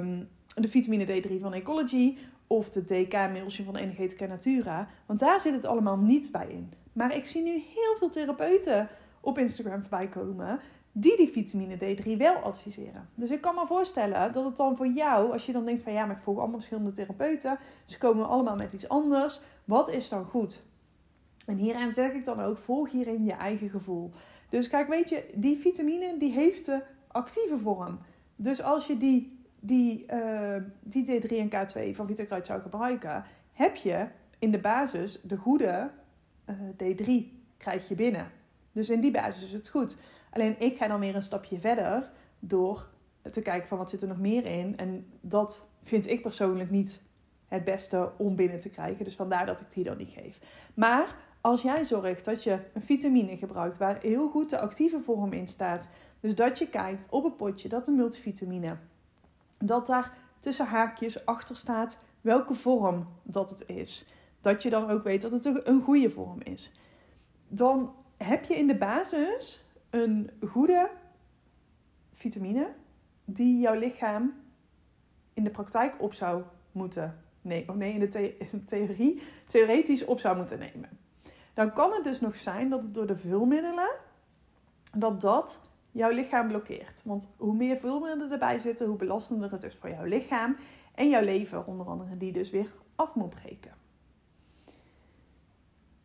um, 0.00 0.28
de 0.62 0.68
vitamine 0.68 1.06
D3 1.06 1.40
van 1.40 1.54
Ecology 1.54 2.16
of 2.52 2.68
de 2.68 2.84
DK-mailtje 2.84 3.64
van 3.64 3.76
Energetica 3.76 4.26
Natura. 4.26 4.88
Want 5.06 5.20
daar 5.20 5.40
zit 5.40 5.52
het 5.52 5.64
allemaal 5.64 5.96
niet 5.96 6.32
bij 6.32 6.48
in. 6.48 6.72
Maar 6.92 7.16
ik 7.16 7.26
zie 7.26 7.42
nu 7.42 7.50
heel 7.50 7.96
veel 7.98 8.08
therapeuten 8.08 8.88
op 9.20 9.38
Instagram 9.38 9.80
voorbij 9.80 10.08
komen 10.08 10.60
die 10.92 11.16
die 11.16 11.28
vitamine 11.28 11.76
D3 11.76 12.16
wel 12.16 12.34
adviseren. 12.34 13.08
Dus 13.14 13.30
ik 13.30 13.40
kan 13.40 13.54
me 13.54 13.66
voorstellen 13.66 14.32
dat 14.32 14.44
het 14.44 14.56
dan 14.56 14.76
voor 14.76 14.86
jou, 14.86 15.32
als 15.32 15.46
je 15.46 15.52
dan 15.52 15.64
denkt 15.64 15.82
van 15.82 15.92
ja, 15.92 16.06
maar 16.06 16.16
ik 16.16 16.22
volg 16.22 16.38
allemaal 16.38 16.58
verschillende 16.58 16.92
therapeuten, 16.92 17.58
ze 17.84 17.98
komen 17.98 18.28
allemaal 18.28 18.56
met 18.56 18.72
iets 18.72 18.88
anders. 18.88 19.40
Wat 19.64 19.90
is 19.90 20.08
dan 20.08 20.24
goed 20.24 20.62
En 21.46 21.56
hierin 21.56 21.92
zeg 21.92 22.12
ik 22.12 22.24
dan 22.24 22.40
ook, 22.40 22.58
volg 22.58 22.90
hierin 22.90 23.24
je 23.24 23.32
eigen 23.32 23.70
gevoel. 23.70 24.10
Dus 24.48 24.68
kijk, 24.68 24.88
weet 24.88 25.08
je, 25.08 25.30
die 25.34 25.58
vitamine 25.58 26.18
die 26.18 26.32
heeft 26.32 26.66
de 26.66 26.82
actieve 27.06 27.58
vorm. 27.58 27.98
Dus 28.36 28.62
als 28.62 28.86
je 28.86 28.96
die, 28.96 29.39
die, 29.60 30.06
uh, 30.12 30.56
die 30.80 31.22
D3 31.22 31.28
en 31.28 31.48
K2 31.48 31.94
van 31.94 32.06
Vitakruid 32.06 32.46
zou 32.46 32.60
gebruiken, 32.60 33.24
heb 33.52 33.76
je 33.76 34.06
in 34.38 34.50
de 34.50 34.58
basis 34.58 35.20
de 35.22 35.36
goede 35.36 35.90
uh, 36.46 36.56
D3 36.72 37.10
krijg 37.56 37.88
je 37.88 37.94
binnen. 37.94 38.30
Dus 38.72 38.90
in 38.90 39.00
die 39.00 39.10
basis 39.10 39.42
is 39.42 39.52
het 39.52 39.68
goed. 39.68 39.96
Alleen 40.30 40.60
ik 40.60 40.76
ga 40.76 40.88
dan 40.88 41.00
weer 41.00 41.14
een 41.14 41.22
stapje 41.22 41.60
verder 41.60 42.10
door 42.38 42.88
te 43.30 43.42
kijken 43.42 43.68
van 43.68 43.78
wat 43.78 43.90
zit 43.90 44.02
er 44.02 44.08
nog 44.08 44.20
meer 44.20 44.46
in. 44.46 44.76
En 44.76 45.06
dat 45.20 45.68
vind 45.82 46.08
ik 46.08 46.22
persoonlijk 46.22 46.70
niet 46.70 47.02
het 47.48 47.64
beste 47.64 48.12
om 48.16 48.36
binnen 48.36 48.58
te 48.58 48.70
krijgen. 48.70 49.04
Dus 49.04 49.14
vandaar 49.14 49.46
dat 49.46 49.60
ik 49.60 49.72
die 49.72 49.84
dan 49.84 49.96
niet 49.96 50.10
geef. 50.10 50.40
Maar 50.74 51.16
als 51.40 51.62
jij 51.62 51.84
zorgt 51.84 52.24
dat 52.24 52.42
je 52.42 52.58
een 52.72 52.82
vitamine 52.82 53.36
gebruikt 53.36 53.78
waar 53.78 53.98
heel 54.00 54.28
goed 54.28 54.50
de 54.50 54.58
actieve 54.58 55.00
vorm 55.00 55.32
in 55.32 55.48
staat. 55.48 55.88
Dus 56.20 56.34
dat 56.34 56.58
je 56.58 56.68
kijkt 56.68 57.06
op 57.10 57.24
een 57.24 57.36
potje 57.36 57.68
dat 57.68 57.88
een 57.88 57.96
multivitamine. 57.96 58.76
Dat 59.64 59.86
daar 59.86 60.12
tussen 60.38 60.66
haakjes 60.66 61.26
achter 61.26 61.56
staat 61.56 62.02
welke 62.20 62.54
vorm 62.54 63.06
dat 63.22 63.50
het 63.50 63.68
is. 63.68 64.08
Dat 64.40 64.62
je 64.62 64.70
dan 64.70 64.90
ook 64.90 65.02
weet 65.02 65.22
dat 65.22 65.32
het 65.32 65.66
een 65.66 65.82
goede 65.82 66.10
vorm 66.10 66.40
is. 66.40 66.74
Dan 67.48 67.94
heb 68.16 68.44
je 68.44 68.54
in 68.54 68.66
de 68.66 68.76
basis 68.76 69.64
een 69.90 70.30
goede 70.48 70.90
vitamine 72.14 72.74
die 73.24 73.60
jouw 73.60 73.78
lichaam 73.78 74.34
in 75.34 75.44
de 75.44 75.50
praktijk 75.50 75.94
op 75.98 76.14
zou 76.14 76.42
moeten 76.72 77.22
nemen. 77.42 77.68
Of 77.68 77.74
nee, 77.74 77.92
in 77.92 78.00
de 78.00 78.36
theorie, 78.64 79.22
theoretisch 79.46 80.04
op 80.04 80.20
zou 80.20 80.36
moeten 80.36 80.58
nemen. 80.58 80.88
Dan 81.54 81.72
kan 81.72 81.92
het 81.92 82.04
dus 82.04 82.20
nog 82.20 82.36
zijn 82.36 82.68
dat 82.68 82.82
het 82.82 82.94
door 82.94 83.06
de 83.06 83.16
vulmiddelen, 83.16 83.90
dat 84.96 85.20
dat 85.20 85.60
jouw 85.90 86.10
lichaam 86.10 86.48
blokkeert. 86.48 87.02
Want 87.04 87.30
hoe 87.36 87.54
meer 87.54 87.78
vulmiddelen 87.78 88.32
erbij 88.32 88.58
zitten, 88.58 88.86
hoe 88.86 88.96
belastender 88.96 89.50
het 89.50 89.62
is 89.62 89.76
voor 89.76 89.90
jouw 89.90 90.04
lichaam 90.04 90.56
en 90.94 91.08
jouw 91.08 91.22
lever, 91.22 91.64
onder 91.64 91.86
andere, 91.86 92.16
die 92.16 92.32
dus 92.32 92.50
weer 92.50 92.72
af 92.94 93.14
moet 93.14 93.30
breken. 93.30 93.72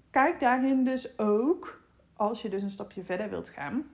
Kijk 0.10 0.40
daarin 0.40 0.84
dus 0.84 1.20
ook, 1.20 1.82
als 2.14 2.42
je 2.42 2.50
dus 2.50 2.62
een 2.62 2.72
stapje 2.72 3.04
verder 3.04 3.30
wilt 3.30 3.50
gaan, 3.50 3.86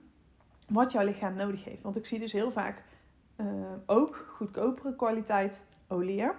wat 0.68 0.92
jouw 0.92 1.04
lichaam 1.04 1.34
nodig 1.34 1.64
heeft. 1.64 1.82
Want 1.82 1.96
ik 1.96 2.06
zie 2.06 2.18
dus 2.18 2.32
heel 2.32 2.52
vaak 2.52 2.82
uh, 3.36 3.46
ook 3.86 4.26
goedkopere 4.36 4.96
kwaliteit 4.96 5.62
olie, 5.88 6.30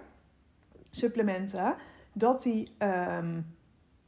supplementen, 0.90 1.74
dat 2.12 2.42
die 2.42 2.74
um, 2.78 3.56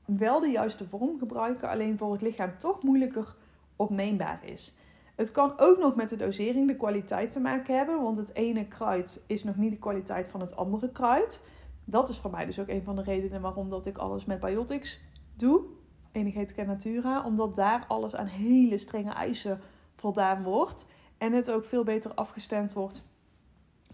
wel 0.05 0.41
de 0.41 0.49
juiste 0.49 0.89
vorm 0.89 1.19
gebruiken, 1.19 1.69
alleen 1.69 1.99
voor 1.99 2.13
het 2.13 2.23
lichaam 2.23 2.59
toch 2.59 2.83
moeilijker 2.83 3.37
opneembaar 3.77 4.45
is. 4.45 4.79
Het 5.17 5.33
kan 5.33 5.53
ook 5.57 5.79
nog 5.79 5.95
met 5.95 6.09
de 6.09 6.17
dosering, 6.17 6.69
de 6.69 6.77
kwaliteit 6.77 7.33
te 7.33 7.41
maken 7.41 7.77
hebben, 7.77 8.03
want 8.03 8.17
het 8.17 8.35
ene 8.35 8.67
kruid 8.67 9.25
is 9.27 9.45
nog 9.45 9.57
niet 9.57 9.71
de 9.71 9.79
kwaliteit 9.79 10.29
van 10.29 10.41
het 10.41 10.57
andere 10.57 10.93
kruid. 10.93 11.47
Dat 11.85 12.09
is 12.09 12.19
voor 12.19 12.31
mij 12.31 12.47
dus 12.47 12.61
ook 12.61 12.69
een 12.69 12.83
van 12.83 12.97
de 12.97 13.03
redenen 13.03 13.41
waarom 13.41 13.71
dat 13.71 13.87
ik 13.87 13.99
alles 13.99 14.25
met 14.25 14.41
biotics 14.41 15.01
doe, 15.37 15.65
Energetica 16.13 16.63
Natura, 16.63 17.25
omdat 17.25 17.55
daar 17.55 17.85
alles 17.89 18.17
aan 18.17 18.27
hele 18.27 18.79
strenge 18.79 19.13
eisen 19.13 19.61
voldaan 19.95 20.43
wordt 20.43 20.89
en 21.19 21.33
het 21.33 21.51
ook 21.51 21.65
veel 21.65 21.85
beter 21.85 22.15
afgestemd 22.15 22.73
wordt 22.73 23.05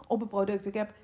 op 0.07 0.21
het 0.21 0.29
product. 0.29 0.67
Ik 0.67 0.75
heb 0.75 0.95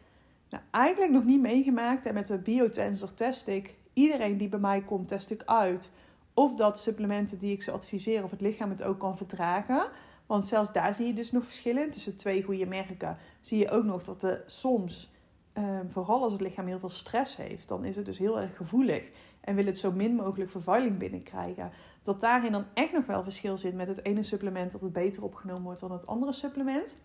nou, 0.51 0.63
eigenlijk 0.71 1.13
nog 1.13 1.25
niet 1.25 1.41
meegemaakt 1.41 2.07
en 2.07 2.15
met 2.15 2.27
de 2.27 2.39
biotensor 2.39 3.15
test 3.15 3.47
ik 3.47 3.75
iedereen 3.93 4.37
die 4.37 4.49
bij 4.49 4.59
mij 4.59 4.83
komt, 4.83 5.09
test 5.09 5.31
ik 5.31 5.43
uit 5.45 5.93
of 6.39 6.55
dat 6.55 6.79
supplementen 6.79 7.39
die 7.39 7.53
ik 7.53 7.63
ze 7.63 7.71
adviseer 7.71 8.25
of 8.25 8.31
het 8.31 8.41
lichaam 8.41 8.71
het 8.71 8.83
ook 8.83 8.99
kan 8.99 9.17
verdragen. 9.17 9.89
Want 10.27 10.45
zelfs 10.45 10.73
daar 10.73 10.95
zie 10.95 11.07
je 11.07 11.15
dus 11.15 11.33
nog 11.33 11.45
verschillen 11.45 11.91
tussen 11.91 12.17
twee 12.17 12.43
goede 12.43 12.67
merken. 12.67 13.17
Zie 13.41 13.59
je 13.59 13.71
ook 13.71 13.85
nog 13.85 14.03
dat 14.03 14.23
er 14.23 14.45
soms, 14.47 15.13
ehm, 15.53 15.89
vooral 15.89 16.23
als 16.23 16.33
het 16.33 16.41
lichaam 16.41 16.67
heel 16.67 16.79
veel 16.79 16.89
stress 16.89 17.37
heeft, 17.37 17.69
dan 17.69 17.85
is 17.85 17.97
het 17.97 18.05
dus 18.05 18.19
heel 18.19 18.41
erg 18.41 18.57
gevoelig 18.57 19.03
en 19.41 19.55
wil 19.55 19.67
het 19.67 19.79
zo 19.79 19.93
min 19.93 20.15
mogelijk 20.15 20.51
vervuiling 20.51 20.99
binnenkrijgen. 20.99 21.71
Dat 22.03 22.21
daarin 22.21 22.53
dan 22.53 22.65
echt 22.75 22.93
nog 22.93 23.07
wel 23.07 23.23
verschil 23.23 23.57
zit 23.59 23.75
met 23.75 23.89
het 23.89 24.05
ene 24.05 24.23
supplement 24.23 24.73
dat 24.73 24.81
het 24.81 24.93
beter 24.93 25.23
opgenomen 25.23 25.63
wordt 25.63 25.81
dan 25.81 25.93
het 25.93 26.07
andere 26.07 26.33
supplement. 26.33 26.99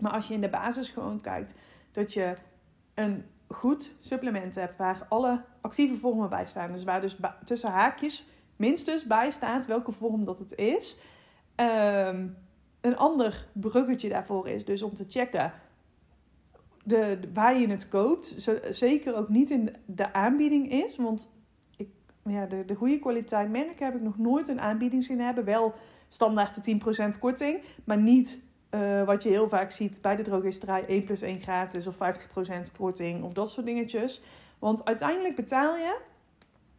Maar 0.00 0.12
als 0.12 0.28
je 0.28 0.34
in 0.34 0.40
de 0.40 0.50
basis 0.50 0.88
gewoon 0.88 1.20
kijkt 1.20 1.54
dat 1.92 2.12
je 2.12 2.36
een 2.94 3.24
goed 3.48 3.94
supplement 4.00 4.54
hebt 4.54 4.76
waar 4.76 5.06
alle 5.08 5.44
actieve 5.60 5.96
vormen 5.96 6.28
bij 6.28 6.46
staan. 6.46 6.72
Dus 6.72 6.84
waar 6.84 7.00
dus 7.00 7.16
tussen 7.44 7.70
haakjes 7.70 8.26
minstens 8.62 9.04
bij 9.04 9.30
staat 9.30 9.66
welke 9.66 9.92
vorm 9.92 10.24
dat 10.24 10.38
het 10.38 10.56
is. 10.56 10.98
Um, 11.56 12.36
een 12.80 12.96
ander 12.96 13.46
bruggetje 13.52 14.08
daarvoor 14.08 14.48
is 14.48 14.64
dus 14.64 14.82
om 14.82 14.94
te 14.94 15.04
checken 15.08 15.52
de, 16.84 17.18
waar 17.34 17.58
je 17.58 17.68
het 17.68 17.88
koopt. 17.88 18.50
zeker 18.70 19.16
ook 19.16 19.28
niet 19.28 19.50
in 19.50 19.76
de 19.86 20.12
aanbieding 20.12 20.72
is. 20.72 20.96
Want 20.96 21.30
ik, 21.76 21.88
ja, 22.24 22.46
de, 22.46 22.64
de 22.64 22.74
goede 22.74 22.98
kwaliteit 22.98 23.50
merken 23.50 23.84
heb 23.84 23.94
ik 23.94 24.02
nog 24.02 24.18
nooit 24.18 24.48
een 24.48 24.60
aanbieding 24.60 25.04
zien 25.04 25.20
hebben. 25.20 25.44
Wel 25.44 25.74
standaard 26.08 26.64
de 26.64 26.80
10% 27.14 27.18
korting, 27.18 27.62
maar 27.84 27.98
niet 27.98 28.42
uh, 28.70 29.04
wat 29.04 29.22
je 29.22 29.28
heel 29.28 29.48
vaak 29.48 29.70
ziet 29.70 30.00
bij 30.00 30.16
de 30.16 30.22
drogisterij 30.22 30.86
1 30.86 31.04
plus 31.04 31.20
1 31.20 31.40
gratis 31.40 31.86
of 31.86 31.94
50% 31.94 31.98
korting 32.76 33.22
of 33.22 33.32
dat 33.32 33.50
soort 33.50 33.66
dingetjes. 33.66 34.22
Want 34.58 34.84
uiteindelijk 34.84 35.36
betaal 35.36 35.76
je, 35.76 35.98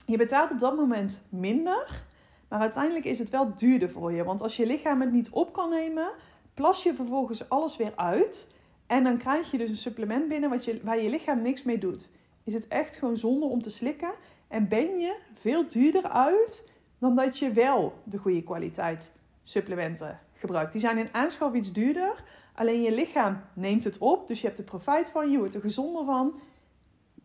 je 0.05 0.17
betaalt 0.17 0.51
op 0.51 0.59
dat 0.59 0.75
moment 0.75 1.23
minder, 1.29 2.03
maar 2.47 2.59
uiteindelijk 2.59 3.05
is 3.05 3.19
het 3.19 3.29
wel 3.29 3.55
duurder 3.55 3.89
voor 3.89 4.11
je. 4.11 4.23
Want 4.23 4.41
als 4.41 4.55
je 4.55 4.65
lichaam 4.65 5.01
het 5.01 5.11
niet 5.11 5.29
op 5.29 5.53
kan 5.53 5.69
nemen, 5.69 6.11
plas 6.53 6.83
je 6.83 6.93
vervolgens 6.93 7.49
alles 7.49 7.77
weer 7.77 7.93
uit. 7.95 8.51
En 8.87 9.03
dan 9.03 9.17
krijg 9.17 9.51
je 9.51 9.57
dus 9.57 9.69
een 9.69 9.75
supplement 9.75 10.27
binnen 10.27 10.49
wat 10.49 10.65
je, 10.65 10.79
waar 10.83 11.01
je 11.01 11.09
lichaam 11.09 11.41
niks 11.41 11.63
mee 11.63 11.77
doet. 11.77 12.09
Is 12.43 12.53
het 12.53 12.67
echt 12.67 12.95
gewoon 12.95 13.17
zonde 13.17 13.45
om 13.45 13.61
te 13.61 13.69
slikken 13.69 14.11
en 14.47 14.67
ben 14.67 14.99
je 14.99 15.15
veel 15.33 15.67
duurder 15.67 16.09
uit 16.09 16.69
dan 16.99 17.15
dat 17.15 17.39
je 17.39 17.51
wel 17.51 17.93
de 18.03 18.17
goede 18.17 18.43
kwaliteit 18.43 19.15
supplementen 19.43 20.19
gebruikt. 20.33 20.71
Die 20.71 20.81
zijn 20.81 20.97
in 20.97 21.09
aanschaf 21.11 21.53
iets 21.53 21.73
duurder. 21.73 22.23
Alleen 22.55 22.81
je 22.81 22.91
lichaam 22.91 23.41
neemt 23.53 23.83
het 23.83 23.97
op. 23.97 24.27
Dus 24.27 24.41
je 24.41 24.47
hebt 24.47 24.59
er 24.59 24.65
profijt 24.65 25.09
van. 25.09 25.31
Je 25.31 25.37
wordt 25.37 25.55
er 25.55 25.61
gezonder 25.61 26.05
van. 26.05 26.33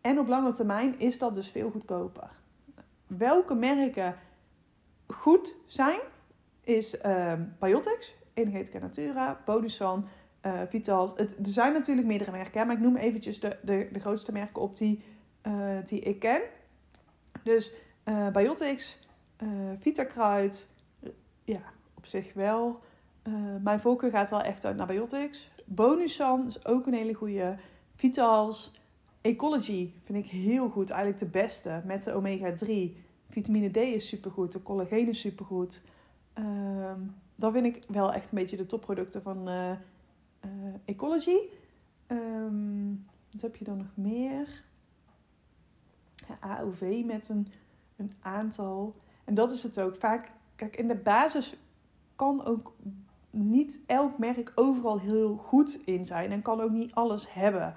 En 0.01 0.19
op 0.19 0.27
lange 0.27 0.51
termijn 0.51 0.99
is 0.99 1.17
dat 1.17 1.35
dus 1.35 1.47
veel 1.47 1.69
goedkoper. 1.69 2.29
Welke 3.17 3.53
merken 3.53 4.15
goed 5.07 5.55
zijn, 5.65 5.99
is 6.61 7.03
uh, 7.05 7.33
Biotics, 7.59 8.15
Energetica 8.33 8.79
Natura, 8.79 9.41
Bonusan, 9.45 10.07
uh, 10.45 10.61
Vitals. 10.69 11.17
Er 11.17 11.27
zijn 11.41 11.73
natuurlijk 11.73 12.07
meerdere 12.07 12.31
merken, 12.31 12.67
maar 12.67 12.75
ik 12.75 12.81
noem 12.81 12.95
eventjes 12.95 13.39
de, 13.39 13.57
de, 13.61 13.89
de 13.91 13.99
grootste 13.99 14.31
merken 14.31 14.61
op 14.61 14.75
die, 14.75 15.03
uh, 15.47 15.53
die 15.85 15.99
ik 15.99 16.19
ken. 16.19 16.41
Dus 17.43 17.73
uh, 18.05 18.27
Biotics, 18.27 18.99
Vitakruid, 19.79 20.71
ja, 21.43 21.61
op 21.93 22.05
zich 22.05 22.33
wel. 22.33 22.79
Mijn 23.61 23.79
voorkeur 23.79 24.09
gaat 24.09 24.29
wel 24.29 24.41
echt 24.41 24.65
uit 24.65 24.75
naar 24.75 24.87
biotics. 24.87 25.51
Bonusan 25.65 26.45
is 26.45 26.65
ook 26.65 26.87
een 26.87 26.93
hele 26.93 27.13
goede. 27.13 27.57
Vitals. 27.95 28.78
Ecology 29.21 29.91
vind 30.03 30.25
ik 30.25 30.31
heel 30.31 30.69
goed. 30.69 30.89
Eigenlijk 30.89 31.19
de 31.19 31.39
beste. 31.39 31.81
Met 31.85 32.03
de 32.03 32.13
omega 32.13 32.53
3. 32.53 33.03
Vitamine 33.29 33.69
D 33.69 33.77
is 33.77 34.07
supergoed. 34.07 34.51
De 34.51 34.63
collageen 34.63 35.07
is 35.07 35.19
supergoed. 35.19 35.83
Um, 36.37 37.15
dat 37.35 37.51
vind 37.51 37.65
ik 37.65 37.83
wel 37.87 38.13
echt 38.13 38.31
een 38.31 38.37
beetje 38.37 38.57
de 38.57 38.65
topproducten 38.65 39.21
van 39.21 39.49
uh, 39.49 39.71
uh, 40.45 40.73
Ecology. 40.85 41.37
Um, 42.07 43.05
wat 43.31 43.41
heb 43.41 43.55
je 43.55 43.65
dan 43.65 43.77
nog 43.77 43.91
meer? 43.93 44.63
AOV 46.39 47.03
met 47.05 47.29
een, 47.29 47.47
een 47.95 48.13
aantal. 48.21 48.95
En 49.23 49.33
dat 49.33 49.51
is 49.51 49.63
het 49.63 49.79
ook. 49.79 49.95
Vaak, 49.95 50.31
kijk, 50.55 50.75
in 50.75 50.87
de 50.87 50.95
basis 50.95 51.55
kan 52.15 52.45
ook 52.45 52.73
niet 53.29 53.81
elk 53.85 54.17
merk 54.17 54.51
overal 54.55 54.99
heel 54.99 55.35
goed 55.35 55.79
in 55.85 56.05
zijn 56.05 56.31
en 56.31 56.41
kan 56.41 56.61
ook 56.61 56.71
niet 56.71 56.93
alles 56.93 57.33
hebben. 57.33 57.73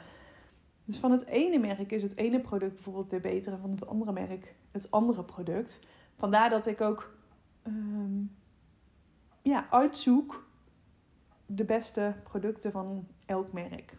Dus 0.85 0.99
van 0.99 1.11
het 1.11 1.27
ene 1.27 1.59
merk 1.59 1.93
is 1.93 2.03
het 2.03 2.17
ene 2.17 2.41
product 2.41 2.75
bijvoorbeeld 2.75 3.11
weer 3.11 3.21
beter 3.21 3.53
en 3.53 3.59
van 3.61 3.71
het 3.71 3.87
andere 3.87 4.13
merk 4.13 4.55
het 4.71 4.91
andere 4.91 5.25
product. 5.25 5.81
Vandaar 6.17 6.51
dat 6.51 6.67
ik 6.67 6.81
ook 6.81 7.15
um, 7.67 8.31
ja, 9.43 9.67
uitzoek 9.71 10.47
de 11.47 11.65
beste 11.65 12.15
producten 12.23 12.73
van 12.73 13.07
elk 13.27 13.53
merk. 13.53 13.97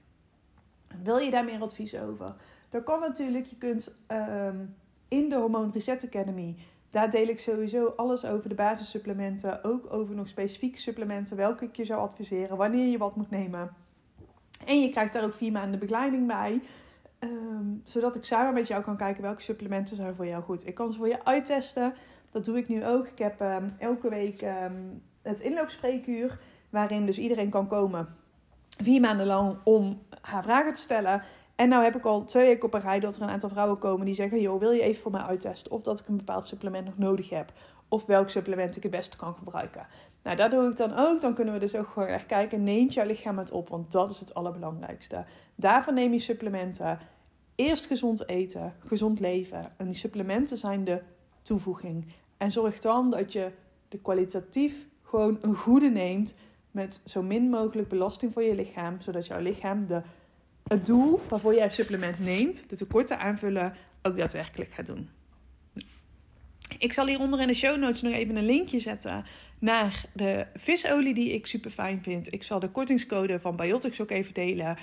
Wil 1.04 1.18
je 1.18 1.32
daar 1.32 1.46
meer 1.46 1.62
advies 1.62 1.98
over? 1.98 2.36
Dan 2.70 2.84
kan 2.84 3.00
natuurlijk, 3.00 3.46
je 3.46 3.58
kunt 3.58 3.98
um, 4.08 4.76
in 5.08 5.30
de 5.30 5.36
Hormone 5.36 5.72
Reset 5.72 6.06
Academy 6.06 6.56
daar 6.94 7.12
deel 7.12 7.28
ik 7.28 7.40
sowieso 7.40 7.94
alles 7.96 8.26
over 8.26 8.50
de 8.50 8.56
basissupplementen. 8.56 9.64
Ook 9.64 9.94
over 9.94 10.16
nog 10.16 10.28
specifieke 10.28 10.80
supplementen. 10.80 11.38
Welke 11.38 11.66
ik 11.66 11.76
je 11.76 11.86
zou 11.86 12.02
adviseren. 12.02 12.58
Wanneer 12.58 12.86
je 12.86 12.98
wat 12.98 13.16
moet 13.16 13.30
nemen. 13.30 13.76
En 14.66 14.82
je 14.82 14.90
krijgt 14.90 15.14
daar 15.14 15.24
ook 15.24 15.34
vier 15.34 15.52
maanden 15.52 15.80
begeleiding 15.80 16.28
bij. 16.28 16.62
Um, 17.20 17.82
zodat 17.84 18.16
ik 18.16 18.26
samen 18.26 18.54
met 18.54 18.68
jou 18.68 18.84
kan 18.84 18.98
kijken 18.98 19.22
welke 19.22 19.42
supplementen 19.42 19.96
zijn 19.96 20.16
voor 20.16 20.28
jou 20.28 20.44
goed. 20.44 20.68
Ik 20.68 20.76
kan 20.76 20.92
ze 20.92 20.98
voor 20.98 21.08
je 21.08 21.26
uittesten. 21.26 21.94
Dat 22.32 22.46
doe 22.46 22.58
ik 22.58 22.68
nu 22.68 22.86
ook. 22.86 23.08
Ik 23.08 23.18
heb 23.18 23.42
ehm, 23.42 23.70
elke 23.78 24.10
week 24.10 24.42
ehm, 24.42 24.74
het 25.22 25.40
inloopspreekuur, 25.40 26.40
waarin 26.70 27.06
dus 27.06 27.18
iedereen 27.18 27.50
kan 27.50 27.68
komen 27.68 28.16
vier 28.78 29.02
maanden 29.02 29.26
lang 29.26 29.58
om 29.64 30.02
haar 30.22 30.44
vragen 30.44 30.74
te 30.74 30.82
stellen. 30.82 31.22
En 31.56 31.70
nou 31.70 31.84
heb 31.84 31.96
ik 31.96 32.06
al 32.06 32.24
twee 32.24 32.46
weken 32.46 32.66
op 32.66 32.74
een 32.74 32.82
rij 32.82 33.00
dat 33.00 33.16
er 33.16 33.22
een 33.22 33.30
aantal 33.30 33.50
vrouwen 33.50 33.78
komen 33.78 34.06
die 34.06 34.16
zeggen: 34.16 34.42
joh, 34.42 34.60
wil 34.60 34.72
je 34.72 34.82
even 34.82 35.02
voor 35.02 35.12
mij 35.12 35.22
uittesten 35.22 35.72
of 35.72 35.82
dat 35.82 36.00
ik 36.00 36.08
een 36.08 36.18
bepaald 36.18 36.48
supplement 36.48 36.86
nog 36.86 36.98
nodig 36.98 37.30
heb? 37.30 37.52
Of 37.94 38.06
welk 38.06 38.30
supplement 38.30 38.76
ik 38.76 38.84
het 38.84 38.92
beste 38.92 39.18
kan 39.18 39.36
gebruiken. 39.36 39.88
Nou, 40.24 40.36
dat 40.36 40.52
doe 40.52 40.70
ik 40.70 40.78
dan 40.78 40.94
ook. 40.98 41.22
Dan 41.22 41.34
kunnen 41.34 41.54
we 41.54 41.60
dus 41.60 41.76
ook 41.76 41.90
gewoon 41.90 42.08
echt 42.08 42.26
kijken: 42.26 42.64
neemt 42.64 42.94
jouw 42.94 43.06
lichaam 43.06 43.38
het 43.38 43.52
op? 43.52 43.70
Want 43.70 43.92
dat 43.92 44.10
is 44.10 44.20
het 44.20 44.34
allerbelangrijkste. 44.34 45.26
Daarvoor 45.56 45.94
neem 45.94 46.14
je 46.14 46.20
supplementen. 46.20 47.00
Eerst 47.56 47.86
gezond 47.86 48.30
eten, 48.30 48.74
gezond 48.86 49.20
leven. 49.20 49.72
En 49.78 49.86
die 49.86 49.96
supplementen 49.96 50.58
zijn 50.58 50.84
de 50.84 51.02
toevoeging. 51.42 52.06
En 52.38 52.52
zorg 52.52 52.80
dan 52.80 53.10
dat 53.10 53.34
je 53.34 53.52
de 53.88 54.00
kwalitatief 54.00 54.88
gewoon 55.04 55.38
een 55.42 55.56
goede 55.56 55.90
neemt. 55.90 56.34
Met 56.72 57.02
zo 57.06 57.24
min 57.24 57.50
mogelijk 57.50 57.88
belasting 57.88 58.34
voor 58.34 58.44
je 58.44 58.56
lichaam. 58.56 59.02
Zodat 59.02 59.26
jouw 59.26 59.40
lichaam 59.40 59.88
de, 59.88 60.02
het 60.68 60.86
doel 60.86 61.20
waarvoor 61.30 61.54
jij 61.54 61.64
het 61.64 61.74
supplement 61.74 62.20
neemt, 62.20 62.70
de 62.70 62.76
tekorten 62.76 63.20
aanvullen, 63.20 63.74
ook 64.02 64.18
daadwerkelijk 64.18 64.74
gaat 64.74 64.86
doen. 64.86 65.10
Ik 66.78 66.94
zal 66.94 67.08
hieronder 67.08 67.42
in 67.42 67.48
de 67.48 67.54
show 67.54 67.78
notes 67.78 68.02
nog 68.02 68.14
even 68.14 68.36
een 68.36 68.46
linkje 68.46 68.80
zetten 68.80 69.26
naar 69.60 70.06
de 70.14 70.46
visolie 70.56 71.14
die 71.14 71.34
ik 71.34 71.46
super 71.46 71.72
fijn 71.72 72.00
vind. 72.04 72.34
Ik 72.34 72.44
zal 72.44 72.60
de 72.60 72.70
kortingscode 72.70 73.40
van 73.40 73.56
Biotics 73.56 74.02
ook 74.02 74.12
even 74.12 74.34
delen. 74.34 74.78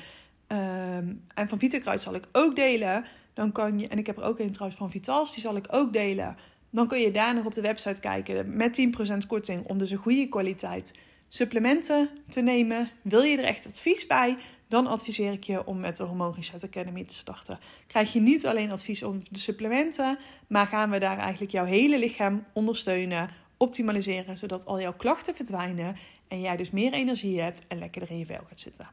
Ehm, 0.47 1.13
en 1.35 1.49
van 1.49 1.59
Vitakruid 1.59 2.01
zal 2.01 2.15
ik 2.15 2.25
ook 2.33 2.57
delen. 2.57 3.05
Dan 3.35 3.53
kan 3.53 3.79
je, 3.79 3.89
en 3.89 3.99
ik 3.99 4.07
heb 4.07 4.17
er 4.17 4.25
ook 4.25 4.39
een 4.39 4.53
trouwens 4.53 4.81
van 4.81 4.91
Vitals, 4.91 5.33
die 5.33 5.43
zal 5.43 5.57
ik 5.57 5.67
ook 5.71 5.93
delen. 5.93 6.37
Dan 6.71 6.89
kun 6.89 7.01
je 7.01 7.11
daar 7.11 7.35
nog 7.35 7.45
op 7.45 7.55
de 7.55 7.61
website 7.61 8.01
kijken 8.01 8.57
met 8.57 8.75
10% 8.75 9.27
korting 9.27 9.67
om 9.67 9.79
dus 9.79 9.91
een 9.91 9.99
goede 9.99 10.29
kwaliteit 10.29 10.93
supplementen 11.29 12.09
te 12.29 12.41
nemen. 12.41 12.91
Wil 13.03 13.23
je 13.23 13.37
er 13.37 13.45
echt 13.45 13.67
advies 13.67 14.07
bij? 14.07 14.37
Dan 14.71 14.87
adviseer 14.87 15.33
ik 15.33 15.45
je 15.45 15.67
om 15.67 15.81
met 15.81 15.97
de 15.97 16.03
Hormone 16.03 16.35
Reset 16.35 16.65
Academy 16.65 17.05
te 17.05 17.15
starten. 17.15 17.59
Krijg 17.87 18.13
je 18.13 18.21
niet 18.21 18.47
alleen 18.47 18.71
advies 18.71 19.05
over 19.05 19.23
de 19.31 19.39
supplementen, 19.39 20.19
maar 20.47 20.67
gaan 20.67 20.91
we 20.91 20.99
daar 20.99 21.19
eigenlijk 21.19 21.53
jouw 21.53 21.65
hele 21.65 21.99
lichaam 21.99 22.45
ondersteunen, 22.53 23.29
optimaliseren, 23.57 24.37
zodat 24.37 24.67
al 24.67 24.81
jouw 24.81 24.93
klachten 24.93 25.35
verdwijnen 25.35 25.97
en 26.29 26.41
jij 26.41 26.57
dus 26.57 26.71
meer 26.71 26.93
energie 26.93 27.41
hebt 27.41 27.67
en 27.67 27.79
lekkerder 27.79 28.11
in 28.11 28.19
je 28.19 28.27
vel 28.27 28.45
gaat 28.49 28.61
zitten. 28.61 28.91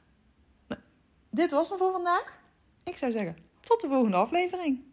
Nou, 0.67 0.81
dit 1.29 1.51
was 1.51 1.69
het 1.69 1.77
voor 1.77 1.91
vandaag. 1.91 2.39
Ik 2.83 2.97
zou 2.97 3.11
zeggen, 3.11 3.37
tot 3.59 3.81
de 3.81 3.87
volgende 3.87 4.17
aflevering. 4.17 4.83